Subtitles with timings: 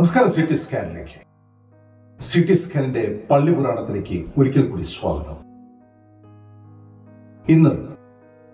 [0.00, 1.18] നമസ്കാരം city സ്കാനിലേക്ക്
[2.22, 5.36] city സ്കാനിന്റെ പള്ളി പുരാണത്തിലേക്ക് ഒരിക്കൽ കൂടി സ്വാഗതം.
[7.48, 7.70] ഇന്ന്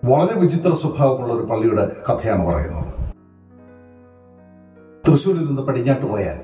[0.03, 2.91] വളരെ വിചിത്ര സ്വഭാവമുള്ള ഒരു പള്ളിയുടെ കഥയാണ് പറയുന്നത്.
[5.07, 6.39] തൃശ്ശൂരിൽ നിന്ന് പടിഞ്ഞാട്ട് പോയാൽ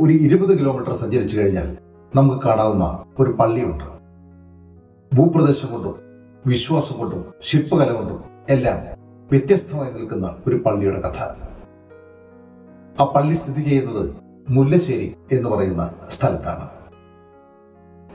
[0.00, 1.78] ഒരു ഇരുപത് കിലോമീറ്റർ സഞ്ചരിച്ചു കഴിഞ്ഞാൽ
[2.16, 3.88] നമുക്ക് കാണാവുന്ന ഒരു പള്ളിയുണ്ട്.
[5.16, 5.98] ഭൂപ്രദേശം കൊണ്ടും
[6.46, 8.78] വിശ്വാസം കൊണ്ടും ശില്പകല കൊണ്ടും എല്ലാം
[9.30, 11.20] വ്യത്യസ്തമായി നിൽക്കുന്ന ഒരു പള്ളിയുടെ കഥ.
[13.00, 14.16] ആ പള്ളി സ്ഥിതി ചെയ്യുന്നത്
[14.48, 16.68] മുല്ലശ്ശേരി എന്ന് പറയുന്ന സ്ഥലത്താണ്.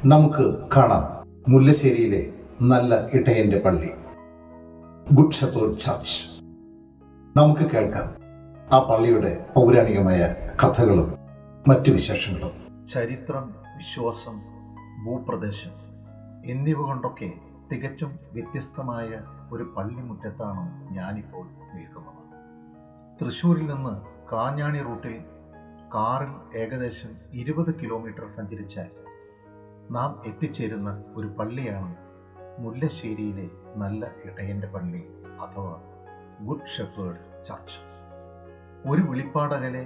[0.06, 1.04] നമുക്ക് കാണാം
[1.50, 3.92] മുല്ലശ്ശേരിയിലെ നല്ല ഇട്ടയന്റെ പള്ളി.
[5.14, 6.42] Good Shepherd Church.
[7.38, 8.08] നമുക്ക് കേൾക്കാം
[8.74, 11.16] ആ പള്ളിയുടെ പൗരാണികമായ കഥകളും
[11.68, 12.86] മറ്റു വിശേഷങ്ങളും.
[12.88, 14.42] ചരിത്രം വിശ്വാസം
[15.06, 15.72] ഭൂപ്രദേശം
[16.46, 17.34] എന്നിവ കൊണ്ടൊക്കെ
[17.72, 19.10] തികച്ചും വ്യത്യസ്തമായ
[19.52, 22.22] ഒരു പള്ളിമുറ്റത്താണ് ഞാനിപ്പോൾ നിൽക്കുന്നത്.
[23.22, 25.16] തൃശ്ശൂരിൽ നിന്ന് കാഞ്ഞാണി റൂട്ടിൽ
[25.94, 28.90] കാറിൽ ഏകദേശം ഇരുപത് കിലോമീറ്റർ സഞ്ചരിച്ചാൽ
[29.90, 31.96] നാം എത്തിച്ചേരുന്ന ഒരു പള്ളിയാണ്
[32.60, 35.02] മുല്ലശ്ശേരിയിലെ നല്ല ഇടയന്റെ പള്ളി
[35.44, 35.76] അഥവാ
[36.40, 37.80] ഗുഡ് ഷെഫേർഡ് ചർച്ച്.
[38.92, 39.84] ഒരു വിളിപ്പാടകലെ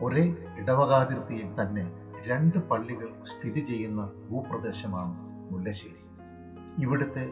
[0.00, 0.24] ഒരേ
[0.58, 1.84] ഇടവകാതിർത്തിയിൽ തന്നെ
[2.26, 5.14] രണ്ട് പള്ളികൾ സ്ഥിതി ചെയ്യുന്ന ഭൂപ്രദേശമാണ്
[5.50, 6.00] മുല്ലശ്ശേരി.
[6.78, 7.24] ഇവിടുത്തെ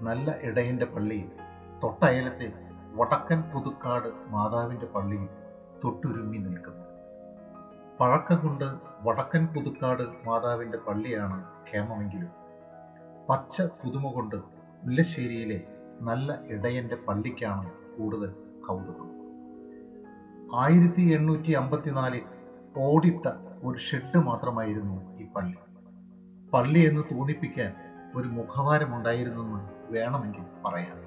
[0.00, 1.30] നല്ല ഇടയന്റെ പള്ളിയിൽ
[1.82, 2.52] തൊട്ടയലത്തെ
[2.94, 5.28] വടക്കൻ പുതുക്കാട് മാതാവിന്റെ പള്ളിയിൽ
[5.84, 6.84] തൊട്ടുരുമ്മി നിൽക്കുന്നു.
[8.00, 8.64] പഴക്കം കൊണ്ട്
[9.02, 12.30] വടക്കൻ പുതുക്കാട് മാതാവിന്റെ പള്ളിയാണ് ക്ഷേമമെങ്കിലും
[13.28, 14.36] പച്ച പുതുമ കൊണ്ട്
[14.84, 15.60] മുല്ലശ്ശേരിയിലെ
[16.00, 18.30] നല്ല ഇടയന്റെ പള്ളിക്കാണ് കൂടുതൽ
[18.68, 19.10] കൗതുകം.
[20.54, 22.22] ആയിരത്തി എണ്ണൂറ്റി അമ്പത്തിനാലിൽ
[22.78, 23.28] ഓടിട്ട
[23.62, 25.56] ഒരു ഷെഡ് മാത്രമായിരുന്നു ഈ പള്ളി.
[26.50, 27.74] പള്ളി എന്ന് തോന്നിപ്പിക്കാൻ
[28.16, 30.98] ഒരു മുഖവാരമുണ്ടായിരുന്നെന്ന് വേണമെങ്കിൽ പറയാം.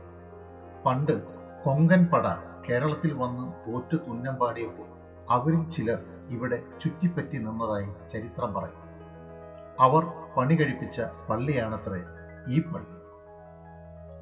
[0.86, 1.24] പണ്ട്
[1.66, 2.28] കൊങ്കൻ പട
[2.70, 4.88] കേരളത്തിൽ വന്ന് തോറ്റു തുന്നം പാടിയപ്പോൾ
[5.30, 6.00] അവരിൽ ചിലർ
[6.30, 8.82] ഇവിടെ ചുറ്റിപ്പറ്റി നിന്നതായി ചരിത്രം പറയും.
[9.80, 10.04] അവർ
[10.38, 12.02] പണി കഴിപ്പിച്ച പള്ളിയാണത്രേ
[12.48, 12.96] ഈ പള്ളി.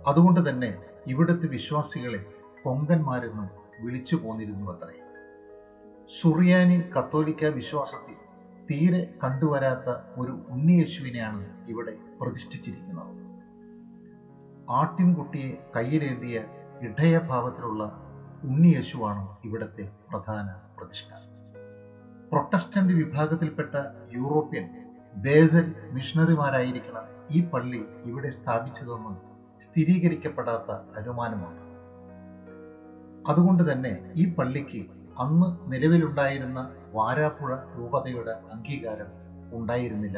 [0.07, 0.77] അതുകൊണ്ട് തന്നെ
[1.07, 2.25] ഇവിടുത്തെ വിശ്വാസികളെ
[2.63, 3.49] കൊങ്കന്മാരെന്നും
[3.79, 4.99] വിളിച്ചു പോന്നിരുന്നു അത്രേ
[6.21, 8.15] സുറിയാനി കത്തോലിക്ക വിശ്വാസത്തിൽ
[8.69, 13.13] തീരെ കണ്ടുവരാത്ത ഒരു ഉണ്ണിയേശുവിനെയാണ് ഇവിടെ പ്രതിഷ്ഠിച്ചിരിക്കുന്നത്.
[14.69, 16.43] ആട്ടിൻകുട്ടിയെ കയ്യിലേന്തിയ
[16.81, 18.02] ഇടയഭാവത്തിലുള്ള
[18.43, 21.09] ഉണ്ണിയേശുവാണ് ഇവിടത്തെ പ്രധാന പ്രതിഷ്ഠ.
[22.31, 23.75] പ്രൊട്ടസ്റ്റന്റ് വിഭാഗത്തിൽപ്പെട്ട
[24.13, 24.65] യൂറോപ്യൻ
[25.15, 29.13] ബേസൽ മിഷണറിമാരായിരിക്കണം ഈ പള്ളി ഇവിടെ സ്ഥാപിച്ചതെന്ന്
[29.63, 31.59] സ്ഥിരീകരിക്കപ്പെടാത്ത അനുമാനമാണ്.
[33.27, 34.85] അതുകൊണ്ട് തന്നെ ഈ പള്ളിക്ക്
[35.19, 39.11] അന്ന് നിലവിലുണ്ടായിരുന്ന വാരാപ്പുഴ രൂപതയുടെ അംഗീകാരം
[39.53, 40.17] ഉണ്ടായിരുന്നില്ല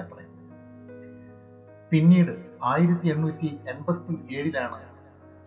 [1.91, 2.31] പിന്നീട്
[2.63, 4.94] ആയിരത്തി എണ്ണൂറ്റി എൺപത്തി ഏഴിലാണ്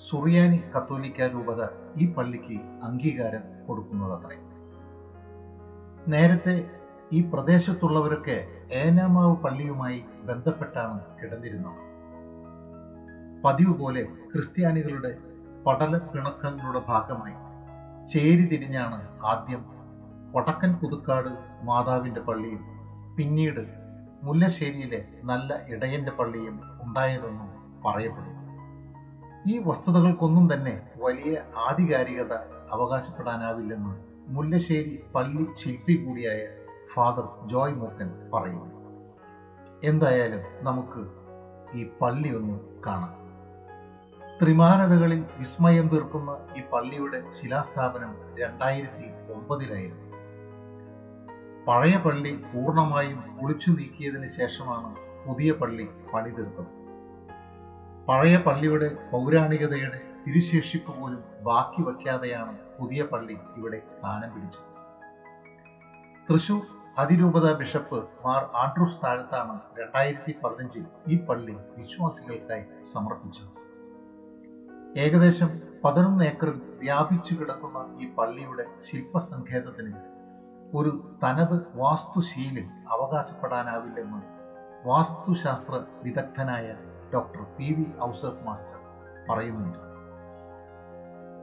[0.06, 1.62] സുറിയാനി കത്തോലിക്ക രൂപത
[1.96, 4.36] ഈ പള്ളിക്ക് അംഗീകാരം കൊടുക്കുന്നതത്രേ.
[6.12, 6.54] നേരത്തെ
[7.12, 8.36] ഈ പ്രദേശത്തുള്ളവരൊക്കെ
[8.82, 11.82] ഏനാമാവ് പള്ളിയുമായി ബന്ധപ്പെട്ടാണ് കിടന്നിരുന്നത്.
[13.44, 15.12] പതിവ് പോലെ ക്രിസ്ത്യാനികളുടെ
[15.66, 17.36] പടല പിണക്കങ്ങളുടെ ഭാഗമായി
[18.12, 19.62] ചേരി തിരിഞ്ഞാണ് ആദ്യം
[20.34, 21.30] വടക്കൻ പുതുക്കാട്
[21.62, 22.62] മാതാവിന്റെ പള്ളിയും
[23.16, 23.62] പിന്നീട്
[24.22, 27.50] മുല്ലശ്ശേരിയിലെ നല്ല ഇടയന്റെ പള്ളിയും ഉണ്ടായതെന്നും
[27.84, 28.37] പറയപ്പെടുന്നു.
[29.46, 32.32] ഈ വസ്തുതകൾക്കൊന്നും തന്നെ വലിയ ആധികാരികത
[32.70, 33.94] അവകാശപ്പെടാനാവില്ലെന്ന്
[34.28, 36.48] മുല്ലശ്ശേരി പള്ളി ശില്പി കൂടിയായ
[36.94, 38.78] ഫാദർ ജോയ് മൂക്കൻ പറയുന്നു.
[39.84, 41.06] എന്തായാലും നമുക്ക്
[41.76, 43.14] ഈ പള്ളി ഒന്ന് കാണാം.
[44.42, 50.08] ത്രിമാനതകളിൽ വിസ്മയം തീർക്കുന്ന ഈ പള്ളിയുടെ ശിലാസ്ഥാപനം രണ്ടായിരത്തി ഒമ്പതിലായിരുന്നു.
[51.66, 54.96] പഴയ പള്ളി പൂർണമായും പൊളിച്ചു നീക്കിയതിന് ശേഷമാണ്
[55.28, 56.77] പുതിയ പള്ളി പണിതീർത്തത്.
[58.08, 64.64] പഴയ പള്ളിയുടെ പൗരാണികതയുടെ തിരുശേഷിപ്പ് പോലും ബാക്കി വയ്ക്കാതെയാണ് പുതിയ പള്ളി ഇവിടെ സ്ഥാനം പിടിച്ചത്.
[66.28, 66.62] തൃശൂർ
[66.98, 73.52] അതിരൂപത ബിഷപ്പ് മാർ ആൻഡ്രൂസ് താഴത്താണ് രണ്ടായിരത്തി പതിനഞ്ചിൽ ഈ പള്ളി വിശ്വാസികൾക്കായി സമർപ്പിച്ചത്.
[74.96, 75.50] ഏകദേശം
[75.84, 79.94] പതിനൊന്ന് ഏക്കറിൽ വ്യാപിച്ചു കിടക്കുന്ന ഈ പള്ളിയുടെ ശില്പസങ്കേതത്തിന്
[80.74, 80.92] ഒരു
[81.24, 84.20] തനത് വാസ്തുശീലിൽ അവകാശപ്പെടാനാവില്ലെന്ന്
[84.88, 86.76] വാസ്തുശാസ്ത്ര വിദഗ്ധനായ
[87.14, 88.78] doctor P V Ausaf master
[89.28, 89.78] പറയുന്നുണ്ട്.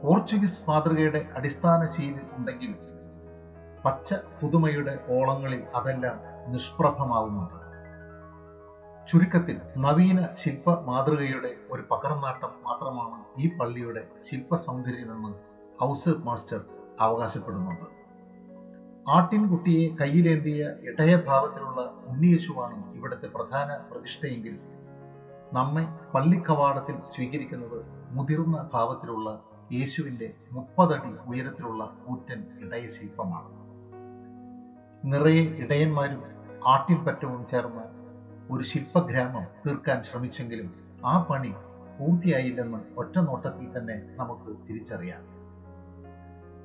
[0.02, 2.80] പോർച്ചുഗീസ് മാതൃകയുടെ അടിസ്ഥാന ശീലി ഉണ്ടെങ്കിലും
[3.84, 6.16] പച്ച പുതുമയുടെ ഓളങ്ങളിൽ അതെല്ലാം
[6.52, 7.58] നിഷ്പ്രഭമാവുന്നുണ്ട്.
[9.10, 15.32] ചുരുക്കത്തിൽ നവീന ശില്പ മാതൃകയുടെ ഒരു പകർന്നാട്ടം മാത്രമാണ് ഈ പള്ളിയുടെ ശില്പ സൗന്ദര്യമെന്ന്
[15.84, 16.60] ഔസഫ് മാസ്റ്റർ
[17.00, 17.86] അവകാശപ്പെടുന്നുണ്ട്.
[19.08, 24.54] ആട്ടിൻകുട്ടിയെ കയ്യിലേന്തിയ ഇടയഭാവത്തിലുള്ള ഉണ്ണിയേശുവാണ് ഇവിടുത്തെ പ്രധാന പ്രതിഷ്ഠയെങ്കിൽ
[25.52, 33.66] നമ്മെ പള്ളിക്കവാടത്തിൽ സ്വീകരിക്കുന്നത് മുതിർന്ന ഭാവത്തിലുള്ള യേശുവിന്റെ മുപ്പതടി ഉയരത്തിലുള്ള കൂറ്റൻ ഇടയ ശില്പമാണ്
[35.12, 36.22] നിറയെ ഇടയന്മാരും
[36.66, 37.84] ആട്ടിൻപറ്റവും ചേർന്ന്
[38.52, 41.54] ഒരു ശില്പഗ്രാമം തീർക്കാൻ ശ്രമിച്ചെങ്കിലും ആ പണി
[41.98, 45.22] പൂർത്തിയായില്ലെന്ന് ഒറ്റ നോട്ടത്തിൽ തന്നെ നമുക്ക് തിരിച്ചറിയാം.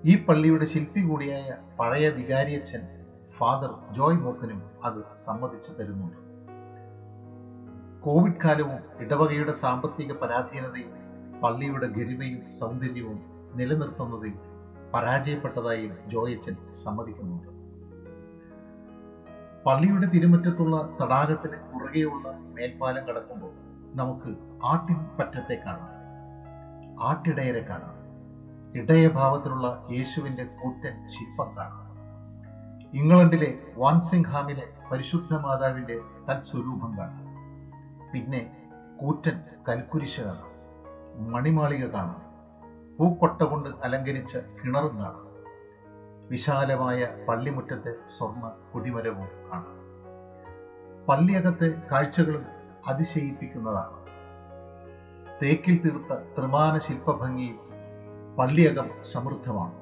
[0.05, 3.05] ഈ പള്ളിയുടെ ശില്പി കൂടിയായ പഴയ വികാരിയച്ഛൻ
[3.37, 6.30] ഫാദർ ജോയ് മോക്കനും അത് സമ്മതിച്ചു തരുന്നുണ്ട്.
[8.01, 10.91] കോവിഡ് കാലവും ഇടവകയുടെ സാമ്പത്തിക പരാധീനതയും
[11.41, 13.19] പള്ളിയുടെ ഗരിമയും സൗന്ദര്യവും
[13.55, 14.33] നിലനിർത്തുന്നതിൽ
[14.93, 17.47] പരാജയപ്പെട്ടതായി ജോയച്ചൻ സമ്മതിക്കുന്നുണ്ട്.
[19.65, 23.51] പള്ളിയുടെ തിരുമുറ്റത്തുള്ള തടാകത്തിന് കുറുകെയുള്ള മേൽപ്പാലം കടക്കുമ്പോൾ
[23.95, 26.01] നമുക്ക് ആട്ടിൻ പറ്റത്തെ കാണാം.
[27.03, 27.95] ആട്ടിടയരെ കാണാം.
[28.77, 31.91] ഇടയഭാവത്തിലുള്ള യേശുവിന്റെ കൂറ്റൻ ശില്പം കാണാം.
[32.97, 35.99] ഇംഗ്ലണ്ടിലെ വാൻസിംഗ്ഹാമിലെ പരിശുദ്ധ മാതാവിന്റെ
[36.29, 37.30] തത്സ്വരൂപം കാണാം.
[39.01, 40.51] കൂറ്റൻ കൽക്കുരിശ് കാണാം.
[41.31, 42.21] മണിമാളിക കാണാം.
[42.97, 45.31] പൂക്കൊട്ട കൊണ്ട് അലങ്കരിച്ച കിണറും കാണാം.
[46.29, 49.81] വിശാലമായ പള്ളിമുറ്റത്തെ സ്വർണ കൊടിമരവും കാണാം.
[51.09, 52.45] പള്ളിയകത്തെ കാഴ്ചകളും
[52.87, 54.01] അതിശയിപ്പിക്കുന്നതാണ്.
[55.43, 57.55] തേക്കിൽ തീർത്ത ത്രിമാന ശില്പഭംഗിയിൽ
[58.39, 59.75] പള്ളിയകം സമൃദ്ധമാണ്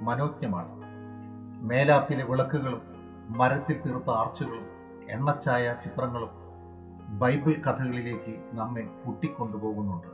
[0.00, 0.82] മനോജ്ഞമാണ്.
[1.62, 2.82] മേലാപ്പിലെ വിളക്കുകളും
[3.28, 4.66] മരത്തിൽ തീർത്ത ആർച്ചുകളും
[5.10, 6.41] എണ്ണച്ചായ ചിത്രങ്ങളും
[7.12, 10.06] ബൈബിൾ കഥകളിലേക്ക് നമ്മെ കൂട്ടിക്കൊണ്ടുപോകുന്നുണ്ട്.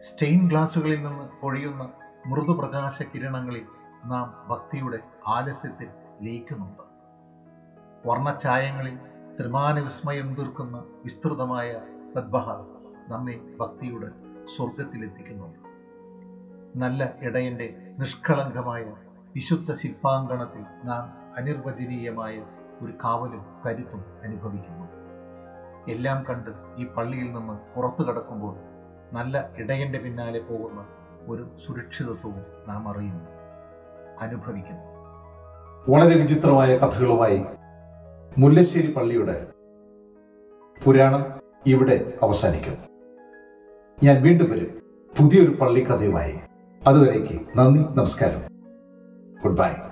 [0.00, 1.82] സ്റ്റെയിൻ ഗ്ലാസുകളിൽ നിന്ന് പൊഴിയുന്ന
[2.26, 3.64] മൃദുപ്രകാശ കിരണങ്ങളിൽ
[4.04, 5.88] നാം ഭക്തിയുടെ ആലസ്യത്തിൽ
[6.22, 6.82] ലയിക്കുന്നുണ്ട്.
[8.08, 8.96] വർണഛായങ്ങളിൽ
[9.40, 11.80] ത്രിമാന വിസ്മയം തീർക്കുന്ന വിസ്തൃതമായ
[12.16, 12.48] ബദ്ബഹ
[13.08, 14.10] നമ്മെ ഭക്തിയുടെ
[14.56, 15.60] സ്വർഗത്തിലെത്തിക്കുന്നുണ്ട്
[16.78, 18.84] നല്ല ഇടയന്റെ നിഷ്കളങ്കമായ
[19.34, 21.04] വിശുദ്ധ ശില്പാങ്കണത്തിൽ നാം
[21.36, 22.36] അനിർവചനീയമായ
[22.82, 24.91] ഒരു കാവലും കരുത്തും അനുഭവിക്കുന്നു.
[25.88, 28.56] എല്ലാം കണ്ട് ഈ പള്ളിയിൽ നിന്ന് പുറത്തു കടക്കുമ്പോൾ
[29.12, 30.86] നല്ല ഇടയന്റെ പിന്നാലെ പോകുന്ന
[31.28, 33.24] ഒരു സുരക്ഷിതത്വവും നാം അറിയുന്നു
[34.20, 34.92] അനുഭവിക്കുന്നു.
[35.88, 37.44] വളരെ വിചിത്രമായ കഥകളുമായി
[38.38, 39.46] മുല്ലശ്ശേരി പള്ളിയുടെ
[40.84, 42.86] പുരാണം ഇവിടെ അവസാനിക്കുന്നു.
[44.02, 44.82] ഞാൻ വീണ്ടും വരും
[45.18, 46.38] പുതിയൊരു പള്ളിക്കഥയുമായി.
[46.86, 48.42] അതുവരേക്ക് നന്ദി നമസ്കാരം.
[49.42, 49.91] Good bye.